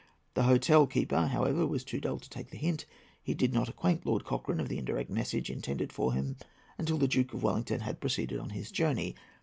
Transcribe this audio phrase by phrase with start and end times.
[0.33, 2.87] The hotel keeper, however, was too dull to take the hint.
[3.21, 6.37] He did not acquaint Lord Cochrane of the indirect message intended for him
[6.79, 9.13] until the Duke of Wellington had proceeded on his journey.